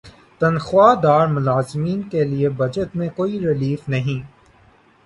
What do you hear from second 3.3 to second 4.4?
relief نہیں